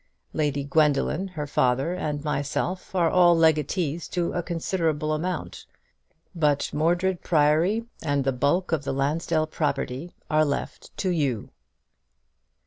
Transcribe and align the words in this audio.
Lady 0.33 0.63
Gwendoline, 0.65 1.27
her 1.33 1.45
father, 1.45 1.93
and 1.93 2.23
myself 2.23 2.95
are 2.95 3.07
all 3.11 3.37
legatees 3.37 4.07
to 4.07 4.33
a 4.33 4.41
considerable 4.41 5.13
amount; 5.13 5.67
but 6.33 6.73
Mordred 6.73 7.21
Priory 7.21 7.85
and 8.01 8.23
the 8.23 8.33
bulk 8.33 8.71
of 8.71 8.83
the 8.83 8.93
Lansdell 8.95 9.45
property 9.45 10.15
are 10.27 10.43
left 10.43 10.89
to 10.97 11.09
you." 11.11 11.51